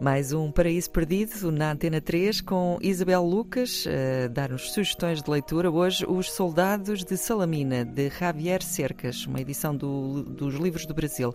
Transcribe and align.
Mais 0.00 0.32
um 0.32 0.50
Paraíso 0.50 0.90
Perdido 0.90 1.52
na 1.52 1.70
Antena 1.70 2.00
3 2.00 2.40
com 2.40 2.78
Isabel 2.82 3.22
Lucas 3.24 3.86
a 3.86 4.26
dar-nos 4.26 4.72
sugestões 4.72 5.22
de 5.22 5.30
leitura. 5.30 5.70
Hoje, 5.70 6.04
Os 6.06 6.32
Soldados 6.32 7.04
de 7.04 7.16
Salamina, 7.16 7.84
de 7.84 8.10
Javier 8.10 8.60
Cercas, 8.60 9.24
uma 9.24 9.40
edição 9.40 9.74
do, 9.74 10.24
dos 10.24 10.56
Livros 10.56 10.84
do 10.84 10.92
Brasil. 10.92 11.32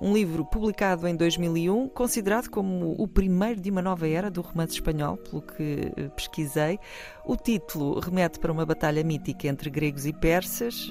Um 0.00 0.12
livro 0.12 0.44
publicado 0.44 1.06
em 1.06 1.14
2001, 1.14 1.88
considerado 1.90 2.48
como 2.48 2.96
o 2.98 3.06
primeiro 3.06 3.60
de 3.60 3.70
uma 3.70 3.80
nova 3.80 4.08
era 4.08 4.28
do 4.28 4.40
romance 4.40 4.74
espanhol, 4.74 5.16
pelo 5.16 5.42
que 5.42 5.92
eh, 5.96 6.08
pesquisei. 6.08 6.80
O 7.24 7.36
título 7.36 8.00
remete 8.00 8.40
para 8.40 8.50
uma 8.50 8.66
batalha 8.66 9.04
mítica 9.04 9.46
entre 9.46 9.70
gregos 9.70 10.04
e 10.04 10.12
persas, 10.12 10.90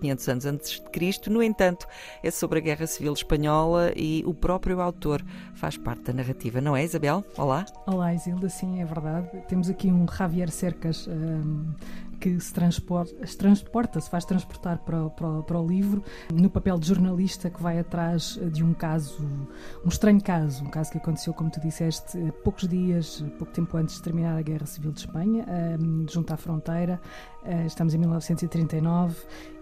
500 0.00 0.28
anos 0.28 0.46
antes 0.46 0.80
de 0.80 0.90
Cristo. 0.90 1.30
No 1.30 1.42
entanto, 1.42 1.86
é 2.22 2.30
sobre 2.30 2.58
a 2.58 2.62
Guerra 2.62 2.86
Civil 2.86 3.12
Espanhola 3.12 3.92
e 3.96 4.22
o 4.24 4.32
próprio 4.32 4.80
autor 4.80 5.24
faz 5.54 5.76
parte 5.76 6.04
da 6.04 6.12
narrativa, 6.12 6.60
é, 6.76 6.84
Isabel? 6.84 7.24
Olá. 7.36 7.64
Olá, 7.86 8.14
Isilda, 8.14 8.48
sim, 8.48 8.80
é 8.80 8.84
verdade. 8.84 9.28
Temos 9.48 9.68
aqui 9.70 9.90
um 9.90 10.06
Javier 10.06 10.50
Cercas 10.50 11.06
um, 11.06 11.72
que 12.20 12.38
se 12.38 12.52
transporta, 12.52 13.26
se 13.26 13.36
transporta, 13.36 14.00
se 14.00 14.10
faz 14.10 14.24
transportar 14.24 14.78
para, 14.78 15.08
para, 15.10 15.42
para, 15.42 15.58
o 15.58 15.66
livro, 15.66 16.04
no 16.32 16.50
papel 16.50 16.78
de 16.78 16.86
jornalista 16.86 17.48
que 17.48 17.62
vai 17.62 17.78
atrás 17.78 18.38
de 18.52 18.62
um 18.62 18.74
caso, 18.74 19.26
um 19.84 19.88
estranho 19.88 20.22
caso, 20.22 20.62
um 20.62 20.68
caso 20.68 20.92
que 20.92 20.98
aconteceu, 20.98 21.32
como 21.32 21.50
tu 21.50 21.60
disseste, 21.60 22.18
poucos 22.44 22.68
dias, 22.68 23.24
pouco 23.38 23.52
tempo 23.52 23.76
antes 23.76 23.96
de 23.96 24.02
terminar 24.02 24.36
a 24.36 24.42
Guerra 24.42 24.66
Civil 24.66 24.92
de 24.92 25.00
Espanha, 25.00 25.46
um, 25.80 26.06
junto 26.08 26.32
à 26.32 26.36
fronteira. 26.36 27.00
Uh, 27.42 27.66
estamos 27.66 27.94
em 27.94 27.98
1939 27.98 29.16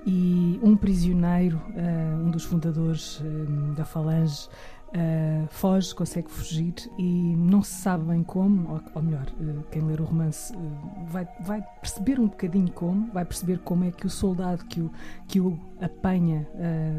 e 0.05 0.59
um 0.62 0.77
prisioneiro, 0.77 1.59
uh, 1.59 2.27
um 2.27 2.31
dos 2.31 2.45
fundadores 2.45 3.20
uh, 3.20 3.75
da 3.77 3.84
Falange, 3.84 4.48
Uh, 4.89 5.47
foge, 5.48 5.94
consegue 5.94 6.31
fugir 6.31 6.75
e 6.98 7.36
não 7.36 7.62
se 7.62 7.72
sabe 7.72 8.05
bem 8.05 8.22
como, 8.22 8.72
ou, 8.72 8.81
ou 8.94 9.03
melhor, 9.03 9.27
uh, 9.39 9.62
quem 9.70 9.83
ler 9.83 10.00
o 10.00 10.05
romance 10.05 10.50
uh, 10.56 11.05
vai, 11.05 11.28
vai 11.42 11.62
perceber 11.78 12.19
um 12.19 12.27
bocadinho 12.27 12.72
como, 12.72 13.12
vai 13.12 13.22
perceber 13.22 13.59
como 13.59 13.84
é 13.84 13.91
que 13.91 14.06
o 14.06 14.11
soldado 14.11 14.64
que 14.64 14.81
o, 14.81 14.91
que 15.27 15.41
o 15.41 15.61
apanha 15.83 16.48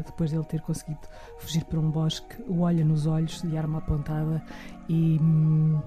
depois 0.06 0.30
dele 0.30 0.44
ter 0.44 0.60
conseguido 0.60 1.00
fugir 1.38 1.64
para 1.64 1.80
um 1.80 1.90
bosque 1.90 2.40
o 2.46 2.60
olha 2.60 2.84
nos 2.84 3.06
olhos 3.06 3.42
de 3.42 3.56
arma 3.56 3.78
apontada 3.78 4.40
e. 4.88 5.18
Hum, 5.20 5.80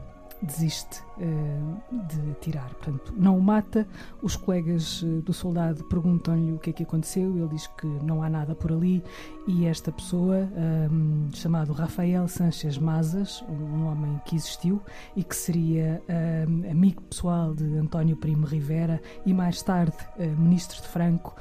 desiste 0.44 1.02
uh, 1.18 2.08
de 2.08 2.34
tirar. 2.42 2.70
Portanto, 2.76 3.14
não 3.18 3.38
o 3.38 3.42
mata. 3.42 3.88
Os 4.22 4.36
colegas 4.36 5.02
uh, 5.02 5.22
do 5.22 5.34
soldado 5.34 5.84
perguntam-lhe 5.86 6.52
o 6.52 6.60
que 6.60 6.70
é 6.70 6.74
que 6.74 6.84
aconteceu. 6.84 7.38
Ele 7.38 7.48
diz 7.48 7.68
que 7.68 7.88
não 7.88 8.22
há 8.22 8.30
nada 8.30 8.54
por 8.54 8.72
ali. 8.72 9.04
E 9.48 9.66
esta 9.66 9.92
pessoa, 9.92 10.50
um, 10.92 11.30
chamado 11.34 11.74
Rafael 11.74 12.28
Sanchez 12.28 12.78
Mazas, 12.78 13.44
um 13.50 13.86
homem 13.86 14.22
que 14.26 14.36
existiu 14.36 14.82
e 15.16 15.24
que 15.24 15.36
seria 15.36 16.02
um, 16.48 16.70
amigo 16.70 17.02
pessoal 17.04 17.54
de 17.54 17.66
António 17.78 18.16
Primo 18.16 18.46
Rivera 18.46 19.02
e 19.26 19.34
mais 19.34 19.62
tarde 19.62 19.98
uh, 20.18 20.42
ministro 20.42 20.82
de 20.82 20.88
Franco, 20.88 21.36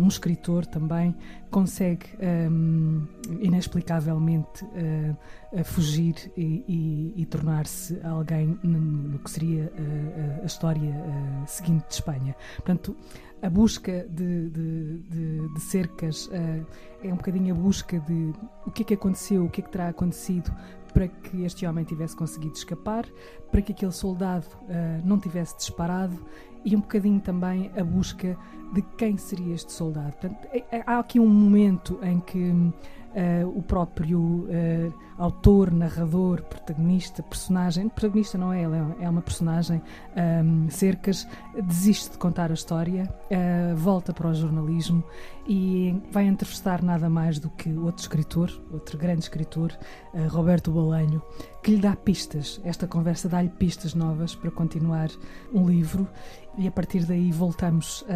um 0.00 0.08
escritor 0.08 0.64
também, 0.66 1.14
consegue 1.50 2.06
um, 2.50 3.06
inexplicavelmente 3.40 4.64
fugir 5.64 6.14
e, 6.36 6.64
e, 6.66 7.22
e 7.22 7.26
tornar-se 7.26 8.00
alguém 8.02 8.33
no 8.42 9.18
que 9.18 9.30
seria 9.30 9.64
uh, 9.64 10.42
a 10.42 10.46
história 10.46 10.90
uh, 10.90 11.46
seguinte 11.46 11.86
de 11.88 11.94
Espanha. 11.94 12.36
Portanto, 12.56 12.96
a 13.42 13.50
busca 13.50 14.06
de, 14.08 14.50
de, 14.50 14.98
de, 15.00 15.54
de 15.54 15.60
cercas 15.60 16.30
é 17.02 17.12
um 17.12 17.16
bocadinho 17.16 17.54
a 17.54 17.58
busca 17.58 18.00
de 18.00 18.32
o 18.64 18.70
que 18.70 18.82
é 18.82 18.86
que 18.86 18.94
aconteceu, 18.94 19.44
o 19.44 19.50
que 19.50 19.60
é 19.60 19.64
que 19.64 19.70
terá 19.70 19.88
acontecido 19.88 20.50
para 20.94 21.08
que 21.08 21.42
este 21.42 21.66
homem 21.66 21.84
tivesse 21.84 22.16
conseguido 22.16 22.54
escapar, 22.54 23.04
para 23.52 23.60
que 23.60 23.72
aquele 23.72 23.92
soldado 23.92 24.46
não 25.04 25.20
tivesse 25.20 25.58
disparado 25.58 26.18
e 26.64 26.74
um 26.74 26.80
bocadinho 26.80 27.20
também 27.20 27.70
a 27.76 27.84
busca 27.84 28.36
de 28.72 28.82
quem 28.96 29.18
seria 29.18 29.54
este 29.54 29.72
soldado. 29.72 30.12
Portanto, 30.12 30.48
é, 30.50 30.64
é, 30.78 30.82
há 30.86 30.98
aqui 30.98 31.20
um 31.20 31.28
momento 31.28 31.98
em 32.02 32.20
que 32.20 32.72
uh, 33.14 33.48
o 33.56 33.62
próprio 33.62 34.18
uh, 34.20 34.92
autor, 35.16 35.70
narrador, 35.70 36.42
protagonista, 36.42 37.22
personagem, 37.22 37.88
protagonista 37.88 38.36
não 38.36 38.52
é 38.52 38.62
ele, 38.62 38.76
é 39.00 39.08
uma 39.08 39.22
personagem, 39.22 39.80
um, 40.44 40.68
Cercas, 40.68 41.26
desiste 41.54 42.12
de 42.12 42.18
contar 42.18 42.50
a 42.50 42.54
história, 42.54 43.08
uh, 43.30 43.76
volta 43.76 44.12
para 44.12 44.28
o 44.28 44.34
jornalismo 44.34 45.04
e 45.46 45.94
vai 46.10 46.26
entrevistar 46.26 46.82
nada 46.82 47.08
mais 47.08 47.38
do 47.38 47.48
que 47.50 47.72
outro 47.72 48.02
escritor, 48.02 48.50
outro 48.72 48.96
grande 48.96 49.20
escritor, 49.20 49.76
Roberto 50.30 50.70
Bolanho, 50.70 51.20
que 51.62 51.72
lhe 51.72 51.82
dá 51.82 51.94
pistas. 51.94 52.58
Esta 52.64 52.86
conversa 52.86 53.28
dá-lhe 53.28 53.50
pistas 53.50 53.94
novas 53.94 54.34
para 54.34 54.50
continuar 54.50 55.10
um 55.52 55.68
livro 55.68 56.08
e 56.56 56.66
a 56.66 56.70
partir 56.70 57.04
daí 57.04 57.30
voltamos 57.30 58.06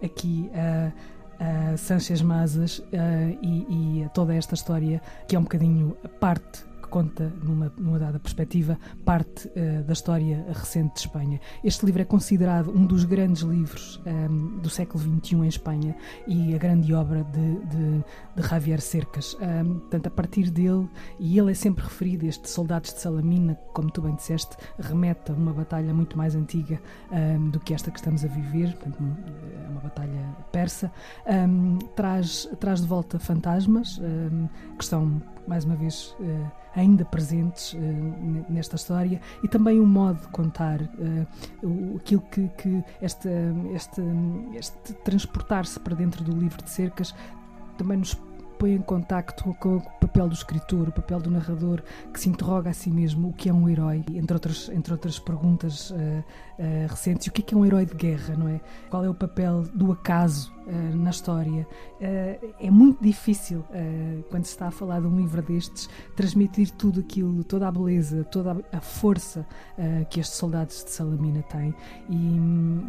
aqui 0.00 0.48
a 0.54 0.92
uh, 1.40 1.76
Sanchez 1.76 2.22
Mazas 2.22 2.78
uh, 2.78 2.84
e, 3.42 4.02
e 4.02 4.08
toda 4.14 4.34
esta 4.34 4.54
história 4.54 5.00
que 5.26 5.34
é 5.34 5.38
um 5.38 5.42
bocadinho 5.42 5.96
parte 6.18 6.69
conta, 6.90 7.32
numa, 7.42 7.72
numa 7.78 7.98
dada 7.98 8.18
perspectiva, 8.18 8.78
parte 9.04 9.48
uh, 9.48 9.82
da 9.84 9.92
história 9.92 10.44
recente 10.52 10.94
de 10.94 11.00
Espanha. 11.00 11.40
Este 11.64 11.86
livro 11.86 12.02
é 12.02 12.04
considerado 12.04 12.70
um 12.70 12.84
dos 12.84 13.04
grandes 13.04 13.42
livros 13.42 14.00
um, 14.04 14.10
ehm, 14.10 14.58
do 14.58 14.68
século 14.68 15.02
XXI 15.02 15.36
em 15.36 15.48
Espanha 15.48 15.96
e 16.26 16.54
a 16.54 16.58
grande 16.58 16.92
obra 16.92 17.24
de, 17.24 17.54
de, 17.66 18.04
de 18.36 18.48
Javier 18.48 18.80
Cercas. 18.80 19.34
Um, 19.34 19.44
ehm, 19.44 19.78
portanto, 19.78 20.06
a 20.08 20.10
partir 20.10 20.50
dele, 20.50 20.88
e 21.18 21.38
ele 21.38 21.52
é 21.52 21.54
sempre 21.54 21.84
referido, 21.84 22.26
este 22.26 22.50
Soldados 22.50 22.92
de 22.92 23.00
Salamina, 23.00 23.54
como 23.72 23.90
tu 23.90 24.02
bem 24.02 24.14
disseste, 24.16 24.56
remete 24.78 25.30
a 25.30 25.34
uma 25.34 25.52
batalha 25.52 25.94
muito 25.94 26.18
mais 26.18 26.34
antiga 26.34 26.80
um, 27.10 27.16
ehm, 27.16 27.50
do 27.50 27.60
que 27.60 27.72
esta 27.72 27.90
que 27.90 27.98
estamos 27.98 28.24
a 28.24 28.28
viver, 28.28 28.74
portanto, 28.74 28.98
é 29.64 29.68
uma 29.68 29.80
batalha 29.80 30.36
persa, 30.50 30.90
traz, 31.94 32.48
traz 32.58 32.80
de 32.80 32.86
volta 32.86 33.18
fantasmas 33.18 34.00
que 34.76 34.82
estão 34.82 35.22
mais 35.50 35.64
uma 35.64 35.74
vez 35.74 36.14
uh, 36.20 36.50
ainda 36.76 37.04
presentes 37.04 37.72
uh, 37.72 37.76
nesta 38.48 38.76
história 38.76 39.20
e 39.42 39.48
também 39.48 39.80
o 39.80 39.86
modo 39.86 40.20
de 40.20 40.28
contar 40.28 40.80
uh, 40.80 41.96
aquilo 41.96 42.20
que, 42.30 42.48
que 42.56 42.84
este, 43.02 43.28
este, 43.74 44.00
este 44.54 44.92
transportar-se 45.02 45.80
para 45.80 45.96
dentro 45.96 46.22
do 46.22 46.30
livro 46.30 46.62
de 46.62 46.70
cercas 46.70 47.12
também 47.76 47.98
nos 47.98 48.14
põe 48.60 48.74
em 48.74 48.82
contacto 48.82 49.54
com 49.54 49.76
o 49.78 49.80
papel 49.80 50.28
do 50.28 50.34
escritor, 50.34 50.88
o 50.88 50.92
papel 50.92 51.18
do 51.18 51.30
narrador, 51.30 51.82
que 52.12 52.20
se 52.20 52.28
interroga 52.28 52.68
a 52.68 52.74
si 52.74 52.90
mesmo 52.90 53.28
o 53.28 53.32
que 53.32 53.48
é 53.48 53.54
um 53.54 53.66
herói, 53.66 54.04
entre 54.12 54.34
outras, 54.34 54.68
entre 54.68 54.92
outras 54.92 55.18
perguntas 55.18 55.90
uh, 55.90 55.94
uh, 55.94 56.86
recentes, 56.86 57.26
o 57.28 57.32
que 57.32 57.40
é, 57.40 57.44
que 57.44 57.54
é 57.54 57.56
um 57.56 57.64
herói 57.64 57.86
de 57.86 57.94
guerra, 57.94 58.36
não 58.36 58.48
é? 58.48 58.60
Qual 58.90 59.02
é 59.02 59.08
o 59.08 59.14
papel 59.14 59.62
do 59.74 59.90
acaso 59.90 60.52
uh, 60.66 60.96
na 60.96 61.08
história? 61.08 61.66
é 62.58 62.70
muito 62.70 63.02
difícil, 63.02 63.62
quando 64.30 64.46
se 64.46 64.52
está 64.52 64.68
a 64.68 64.70
falar 64.70 65.00
de 65.00 65.06
um 65.06 65.18
livro 65.18 65.42
destes, 65.42 65.86
transmitir 66.16 66.70
tudo 66.70 67.00
aquilo, 67.00 67.44
toda 67.44 67.68
a 67.68 67.70
beleza, 67.70 68.24
toda 68.24 68.56
a 68.72 68.80
força 68.80 69.46
que 70.08 70.18
estes 70.18 70.38
soldados 70.38 70.82
de 70.82 70.90
Salamina 70.90 71.42
têm. 71.42 71.74
E, 72.08 72.14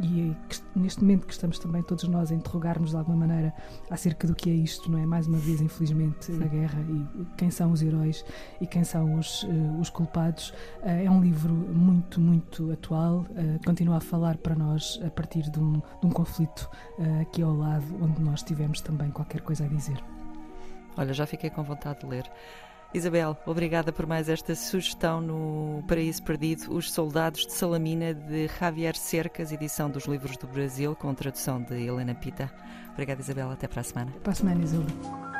e 0.01 0.37
neste 0.73 1.01
momento 1.01 1.27
que 1.27 1.33
estamos 1.33 1.59
também 1.59 1.83
todos 1.83 2.07
nós 2.07 2.31
a 2.31 2.35
interrogar-nos 2.35 2.91
de 2.91 2.95
alguma 2.95 3.17
maneira 3.17 3.53
acerca 3.89 4.25
do 4.25 4.33
que 4.33 4.49
é 4.49 4.53
isto, 4.53 4.89
não 4.89 4.97
é? 4.97 5.05
Mais 5.05 5.27
uma 5.27 5.37
vez 5.37 5.60
infelizmente, 5.61 6.31
da 6.31 6.47
guerra 6.47 6.79
e 6.81 7.25
quem 7.37 7.51
são 7.51 7.71
os 7.71 7.81
heróis 7.81 8.25
e 8.59 8.67
quem 8.67 8.83
são 8.83 9.15
os, 9.15 9.43
uh, 9.43 9.79
os 9.79 9.89
culpados. 9.89 10.49
Uh, 10.81 11.05
é 11.05 11.09
um 11.09 11.21
livro 11.21 11.53
muito, 11.53 12.19
muito 12.19 12.71
atual, 12.71 13.25
uh, 13.29 13.65
continua 13.65 13.97
a 13.97 14.01
falar 14.01 14.37
para 14.37 14.55
nós 14.55 14.99
a 15.05 15.09
partir 15.09 15.49
de 15.49 15.59
um, 15.59 15.73
de 15.73 16.05
um 16.05 16.09
conflito 16.09 16.69
aqui 17.21 17.41
ao 17.41 17.53
lado, 17.53 17.85
onde 18.01 18.21
nós 18.21 18.43
tivemos 18.43 18.81
também 18.81 19.09
qualquer 19.09 19.41
coisa 19.41 19.65
a 19.65 19.67
dizer. 19.67 20.01
Olha, 20.97 21.13
já 21.13 21.25
fiquei 21.25 21.49
com 21.49 21.63
vontade 21.63 22.01
de 22.01 22.05
ler. 22.05 22.29
Isabel, 22.93 23.37
obrigada 23.45 23.93
por 23.93 24.05
mais 24.05 24.27
esta 24.27 24.53
sugestão 24.53 25.21
no 25.21 25.81
Paraíso 25.87 26.21
Perdido, 26.23 26.73
Os 26.73 26.91
Soldados 26.91 27.45
de 27.45 27.53
Salamina, 27.53 28.13
de 28.13 28.49
Javier 28.59 28.95
Cercas, 28.97 29.51
edição 29.51 29.89
dos 29.89 30.05
Livros 30.05 30.35
do 30.35 30.45
Brasil, 30.45 30.93
com 30.95 31.13
tradução 31.13 31.61
de 31.61 31.87
Helena 31.87 32.13
Pita. 32.13 32.51
Obrigada, 32.91 33.21
Isabel. 33.21 33.49
Até 33.49 33.67
para 33.67 33.79
a 33.79 33.83
semana. 33.83 34.11
Para 34.21 34.33
a 34.33 34.35
semana, 34.35 34.61
Isilda. 34.61 35.30